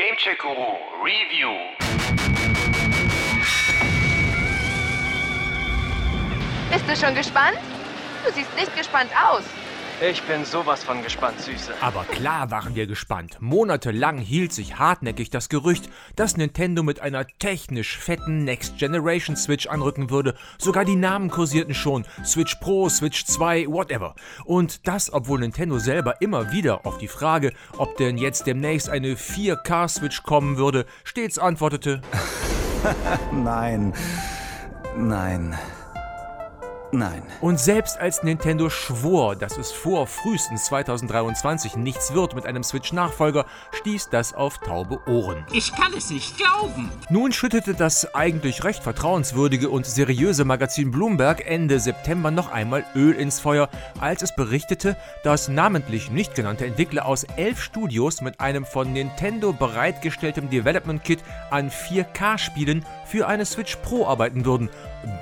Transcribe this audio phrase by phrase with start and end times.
[0.00, 1.52] Gamecheck Guru Review.
[6.70, 7.58] Bist du schon gespannt?
[8.24, 9.42] Du siehst nicht gespannt aus.
[10.02, 11.74] Ich bin sowas von gespannt, Süße.
[11.82, 13.36] Aber klar waren wir gespannt.
[13.40, 19.66] Monatelang hielt sich hartnäckig das Gerücht, dass Nintendo mit einer technisch fetten Next Generation Switch
[19.66, 20.36] anrücken würde.
[20.56, 22.06] Sogar die Namen kursierten schon.
[22.24, 24.14] Switch Pro, Switch 2, whatever.
[24.46, 29.16] Und das, obwohl Nintendo selber immer wieder auf die Frage, ob denn jetzt demnächst eine
[29.16, 32.00] 4K-Switch kommen würde, stets antwortete:
[33.32, 33.92] Nein.
[34.96, 35.58] Nein.
[36.92, 37.22] Nein.
[37.40, 43.46] Und selbst als Nintendo schwor, dass es vor frühestens 2023 nichts wird mit einem Switch-Nachfolger,
[43.72, 45.44] stieß das auf taube Ohren.
[45.52, 46.90] Ich kann es nicht glauben.
[47.08, 53.12] Nun schüttete das eigentlich recht vertrauenswürdige und seriöse Magazin Bloomberg Ende September noch einmal Öl
[53.14, 53.68] ins Feuer,
[54.00, 59.52] als es berichtete, dass namentlich nicht genannte Entwickler aus elf Studios mit einem von Nintendo
[59.52, 64.70] bereitgestelltem Development Kit an 4K-Spielen für eine Switch Pro arbeiten würden.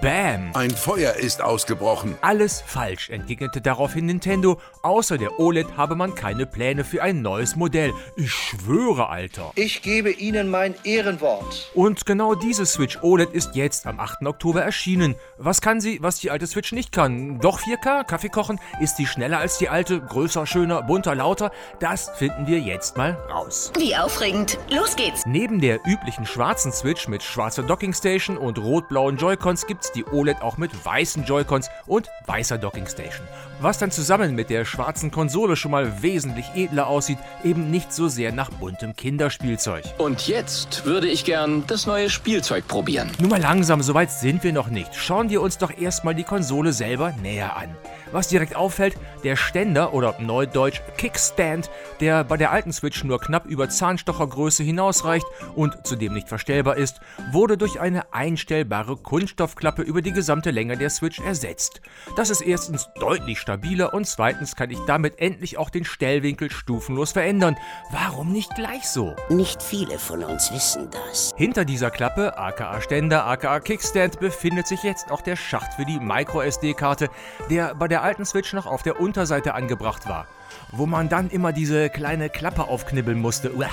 [0.00, 0.50] Bam!
[0.54, 2.16] Ein Feuer ist ausgebrochen.
[2.20, 4.60] Alles falsch, entgegnete daraufhin Nintendo.
[4.82, 7.92] Außer der OLED habe man keine Pläne für ein neues Modell.
[8.16, 9.52] Ich schwöre, Alter.
[9.54, 11.70] Ich gebe Ihnen mein Ehrenwort.
[11.74, 14.26] Und genau diese Switch OLED ist jetzt am 8.
[14.26, 15.14] Oktober erschienen.
[15.36, 17.38] Was kann sie, was die alte Switch nicht kann?
[17.38, 18.04] Doch 4K?
[18.04, 18.60] Kaffee kochen?
[18.80, 20.00] Ist sie schneller als die alte?
[20.00, 21.52] Größer, schöner, bunter, lauter?
[21.78, 23.72] Das finden wir jetzt mal raus.
[23.78, 24.58] Wie aufregend.
[24.70, 25.24] Los geht's.
[25.26, 30.56] Neben der üblichen schwarzen Switch mit schwarzer Dockingstation und rot-blauen Joy-Cons gibt's die OLED auch
[30.56, 33.24] mit weißen Joy-Cons und weißer Dockingstation.
[33.60, 38.08] Was dann zusammen mit der schwarzen Konsole schon mal wesentlich edler aussieht, eben nicht so
[38.08, 39.84] sehr nach buntem Kinderspielzeug.
[39.98, 43.10] Und jetzt würde ich gern das neue Spielzeug probieren.
[43.20, 44.96] Nun mal langsam, soweit sind wir noch nicht.
[44.96, 47.76] Schauen wir uns doch erstmal die Konsole selber näher an.
[48.12, 51.70] Was direkt auffällt, der Ständer oder neudeutsch Kickstand,
[52.00, 57.00] der bei der alten Switch nur knapp über Zahnstochergröße hinausreicht und zudem nicht verstellbar ist,
[57.32, 61.80] wurde durch eine einstellbare Kunststoffklappe über die gesamte Länge der Switch ersetzt.
[62.16, 67.12] Das ist erstens deutlich stabiler und zweitens kann ich damit endlich auch den Stellwinkel stufenlos
[67.12, 67.56] verändern.
[67.90, 69.14] Warum nicht gleich so?
[69.28, 71.32] Nicht viele von uns wissen das.
[71.36, 75.98] Hinter dieser Klappe, aka Ständer, aka Kickstand, befindet sich jetzt auch der Schacht für die
[75.98, 77.08] MicroSD-Karte,
[77.50, 80.26] der bei der alten Switch noch auf der Unterseite angebracht war.
[80.72, 83.54] Wo man dann immer diese kleine Klappe aufknibbeln musste.
[83.54, 83.70] Uah.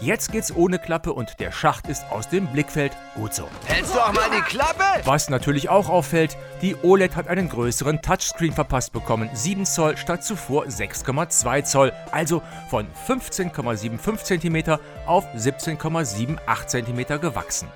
[0.00, 2.92] Jetzt geht's ohne Klappe und der Schacht ist aus dem Blickfeld.
[3.14, 3.48] Gut so.
[3.64, 4.84] Hältst du auch mal die Klappe?
[5.04, 9.30] Was natürlich auch auffällt, die OLED hat einen größeren Touchscreen verpasst bekommen.
[9.32, 11.92] 7 Zoll statt zuvor 6,2 Zoll.
[12.10, 17.68] Also von 15,75 cm auf 17,78 cm gewachsen.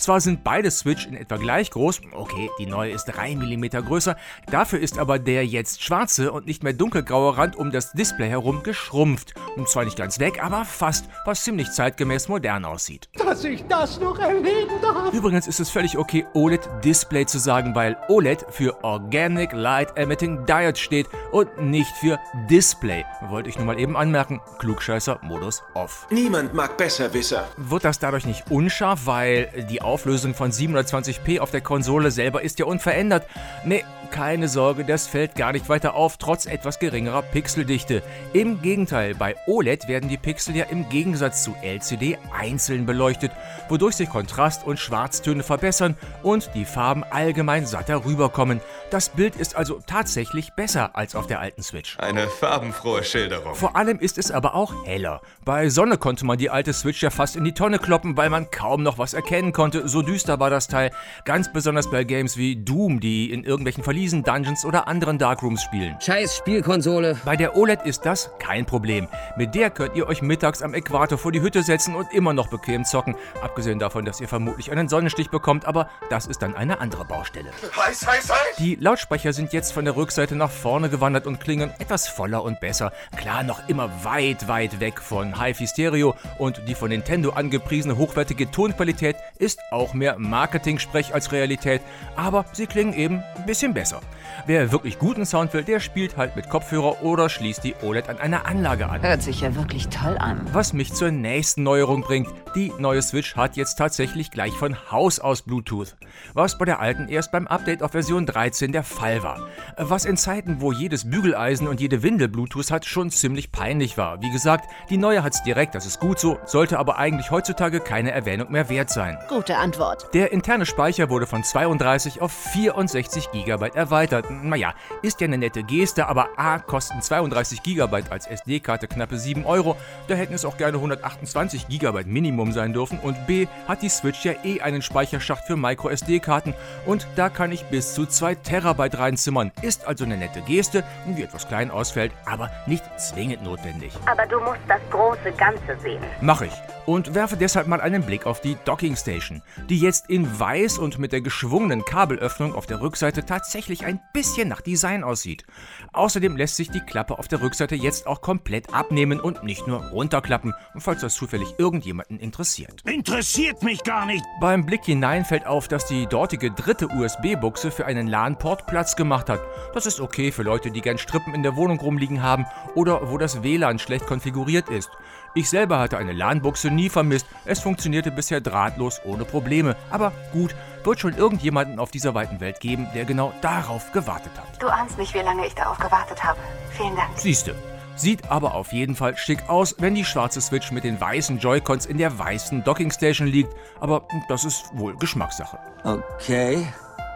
[0.00, 4.16] Zwar sind beide Switch in etwa gleich groß, okay, die neue ist 3 mm größer,
[4.50, 8.62] dafür ist aber der jetzt schwarze und nicht mehr dunkelgraue Rand um das Display herum
[8.62, 9.34] geschrumpft.
[9.56, 13.10] Und zwar nicht ganz weg, aber fast, was ziemlich zeitgemäß modern aussieht.
[13.18, 15.12] Dass ich das noch erleben darf.
[15.12, 20.78] Übrigens ist es völlig okay, OLED-Display zu sagen, weil OLED für Organic Light Emitting Diode
[20.78, 22.18] steht und nicht für
[22.48, 23.04] Display.
[23.28, 26.06] Wollte ich nur mal eben anmerken, Klugscheißer-Modus off.
[26.10, 27.46] Niemand mag Besserwisser.
[27.58, 32.58] Wird das dadurch nicht unscharf, weil die Auflösung von 720p auf der Konsole selber ist
[32.58, 33.26] ja unverändert?
[33.64, 38.02] Nee, keine Sorge, das fällt gar nicht weiter auf, trotz etwas geringerer Pixeldichte.
[38.32, 43.30] Im Gegenteil, bei OLED werden die Pixel ja im Gegensatz zu LCD einzeln beleuchtet,
[43.68, 48.60] wodurch sich Kontrast und Schwarztöne verbessern und die Farben allgemein satter rüberkommen.
[48.90, 51.96] Das Bild ist also tatsächlich besser als auf der alten Switch.
[51.98, 53.54] Eine farbenfrohe Schilderung.
[53.54, 55.20] Vor allem ist es aber auch heller.
[55.44, 58.50] Bei Sonne konnte man die alte Switch ja fast in die Tonne kloppen, weil man
[58.50, 59.79] kaum noch was erkennen konnte.
[59.86, 60.90] So düster war das Teil.
[61.24, 65.96] Ganz besonders bei Games wie Doom, die in irgendwelchen Verliesen, Dungeons oder anderen Darkrooms spielen.
[66.00, 67.18] Scheiß Spielkonsole.
[67.24, 69.08] Bei der OLED ist das kein Problem.
[69.36, 72.48] Mit der könnt ihr euch mittags am Äquator vor die Hütte setzen und immer noch
[72.48, 73.14] bequem zocken.
[73.42, 77.50] Abgesehen davon, dass ihr vermutlich einen Sonnenstich bekommt, aber das ist dann eine andere Baustelle.
[77.76, 78.56] Heiß, heiß, heiß.
[78.58, 82.60] Die Lautsprecher sind jetzt von der Rückseite nach vorne gewandert und klingen etwas voller und
[82.60, 82.92] besser.
[83.16, 88.50] Klar, noch immer weit, weit weg von HiFi Stereo und die von Nintendo angepriesene hochwertige
[88.50, 91.80] Tonqualität ist auch mehr Marketing-Sprech als Realität,
[92.16, 94.00] aber sie klingen eben ein bisschen besser.
[94.46, 98.18] Wer wirklich guten Sound will, der spielt halt mit Kopfhörer oder schließt die OLED an
[98.18, 99.02] einer Anlage an.
[99.02, 100.40] Hört sich ja wirklich toll an.
[100.52, 105.20] Was mich zur nächsten Neuerung bringt, Die neue Switch hat jetzt tatsächlich gleich von Haus
[105.20, 105.94] aus Bluetooth,
[106.34, 109.46] was bei der alten erst beim Update auf Version 13 der Fall war.
[109.76, 114.20] Was in Zeiten, wo jedes Bügeleisen und jede Windel Bluetooth hat, schon ziemlich peinlich war.
[114.20, 118.10] Wie gesagt, die neue hat's direkt, das ist gut so, sollte aber eigentlich heutzutage keine
[118.10, 119.16] Erwähnung mehr wert sein.
[119.28, 120.12] Gute Antwort.
[120.12, 124.28] Der interne Speicher wurde von 32 auf 64 GB erweitert.
[124.28, 129.44] Naja, ist ja eine nette Geste, aber A kosten 32 GB als SD-Karte knappe 7
[129.44, 129.76] Euro,
[130.08, 134.24] da hätten es auch gerne 128 GB Minimum sein dürfen und B hat die Switch
[134.24, 136.54] ja eh einen Speicherschacht für MicroSD-Karten
[136.86, 139.52] und da kann ich bis zu 2 Terabyte reinzimmern.
[139.62, 143.92] Ist also eine nette Geste, die etwas klein ausfällt, aber nicht zwingend notwendig.
[144.06, 146.02] Aber du musst das große Ganze sehen.
[146.20, 146.52] Mach ich
[146.86, 150.98] und werfe deshalb mal einen Blick auf die Docking Station, die jetzt in weiß und
[150.98, 155.44] mit der geschwungenen Kabelöffnung auf der Rückseite tatsächlich ein bisschen nach Design aussieht.
[155.92, 159.84] Außerdem lässt sich die Klappe auf der Rückseite jetzt auch komplett abnehmen und nicht nur
[159.90, 162.82] runterklappen, falls das zufällig irgendjemanden interessiert.
[162.84, 164.24] Interessiert mich gar nicht.
[164.40, 169.28] Beim Blick hinein fällt auf, dass die dortige dritte USB-Buchse für einen LAN-Port Platz gemacht
[169.28, 169.40] hat.
[169.74, 172.46] Das ist okay für Leute, die gern Strippen in der Wohnung rumliegen haben
[172.76, 174.90] oder wo das WLAN schlecht konfiguriert ist.
[175.34, 177.26] Ich selber hatte eine LAN-Buchse nie vermisst.
[177.44, 179.74] Es funktionierte bisher drahtlos ohne Probleme.
[179.90, 180.54] Aber gut,
[180.84, 184.62] wird schon irgendjemanden auf dieser weiten Welt geben, der genau darauf gewartet hat.
[184.62, 186.38] Du ahnst nicht, wie lange ich darauf gewartet habe.
[186.76, 187.18] Vielen Dank.
[187.18, 187.56] Siehste.
[187.96, 191.86] Sieht aber auf jeden Fall schick aus, wenn die schwarze Switch mit den weißen Joy-Cons
[191.86, 193.54] in der weißen Dockingstation liegt.
[193.80, 195.58] Aber das ist wohl Geschmackssache.
[195.84, 196.66] Okay,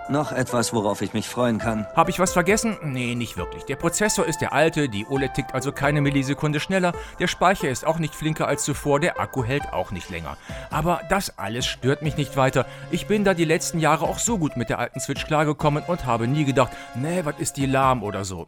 [0.09, 1.87] noch etwas, worauf ich mich freuen kann.
[1.95, 2.77] Habe ich was vergessen?
[2.83, 3.65] Nee, nicht wirklich.
[3.65, 7.87] Der Prozessor ist der alte, die OLED tickt also keine Millisekunde schneller, der Speicher ist
[7.87, 10.37] auch nicht flinker als zuvor, der Akku hält auch nicht länger.
[10.71, 12.67] Aber das alles stört mich nicht weiter.
[12.91, 16.07] Ich bin da die letzten Jahre auch so gut mit der alten Switch klargekommen und
[16.07, 18.47] habe nie gedacht, nee, was ist die lahm oder so.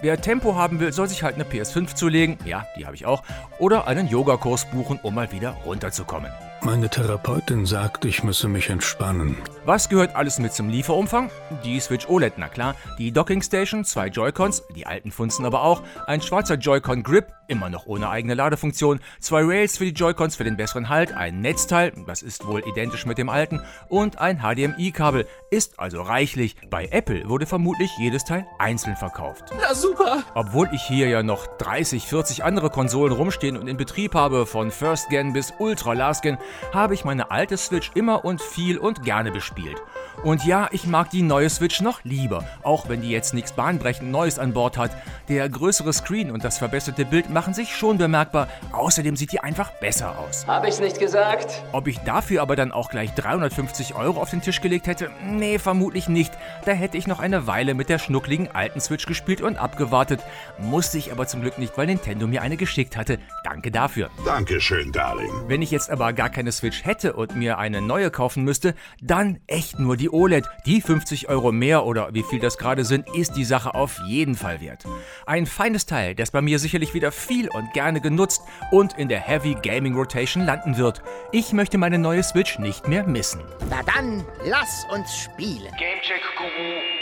[0.00, 3.22] Wer Tempo haben will, soll sich halt eine PS5 zulegen, ja, die habe ich auch,
[3.58, 6.30] oder einen Yogakurs buchen, um mal wieder runterzukommen.
[6.62, 9.36] Meine Therapeutin sagt, ich müsse mich entspannen.
[9.66, 11.28] Was gehört alles mit zum Lieferumfang?
[11.64, 12.76] Die Switch OLED, na klar.
[13.00, 15.82] Die Docking Station, zwei Joy-Cons, die alten Funzen aber auch.
[16.06, 19.00] Ein schwarzer Joy-Con Grip, immer noch ohne eigene Ladefunktion.
[19.18, 21.16] Zwei Rails für die Joy-Cons für den besseren Halt.
[21.16, 23.60] Ein Netzteil, das ist wohl identisch mit dem alten.
[23.88, 26.54] Und ein HDMI-Kabel, ist also reichlich.
[26.70, 29.46] Bei Apple wurde vermutlich jedes Teil einzeln verkauft.
[29.60, 30.22] Na super.
[30.36, 34.70] Obwohl ich hier ja noch 30, 40 andere Konsolen rumstehen und in Betrieb habe, von
[34.70, 36.38] First Gen bis Ultra Last Gen,
[36.72, 40.05] habe ich meine alte Switch immer und viel und gerne bespielt gespielt.
[40.22, 44.10] Und ja, ich mag die neue Switch noch lieber, auch wenn die jetzt nichts bahnbrechend
[44.10, 44.90] Neues an Bord hat.
[45.28, 49.70] Der größere Screen und das verbesserte Bild machen sich schon bemerkbar, außerdem sieht die einfach
[49.80, 50.46] besser aus.
[50.46, 51.62] Hab ich's nicht gesagt?
[51.72, 55.10] Ob ich dafür aber dann auch gleich 350 Euro auf den Tisch gelegt hätte?
[55.24, 56.32] Nee, vermutlich nicht.
[56.64, 60.20] Da hätte ich noch eine Weile mit der schnuckligen alten Switch gespielt und abgewartet.
[60.58, 63.18] Musste ich aber zum Glück nicht, weil Nintendo mir eine geschickt hatte.
[63.44, 64.10] Danke dafür.
[64.24, 65.30] Dankeschön, Darling.
[65.46, 69.40] Wenn ich jetzt aber gar keine Switch hätte und mir eine neue kaufen müsste, dann
[69.46, 70.48] echt nur die OLED.
[70.66, 74.36] Die 50 Euro mehr oder wie viel das gerade sind, ist die Sache auf jeden
[74.36, 74.84] Fall wert.
[75.26, 79.20] Ein feines Teil, das bei mir sicherlich wieder viel und gerne genutzt und in der
[79.20, 81.02] Heavy Gaming Rotation landen wird.
[81.32, 83.40] Ich möchte meine neue Switch nicht mehr missen.
[83.68, 85.72] Na dann, lass uns spielen.
[85.76, 86.95] Gamecheck Guru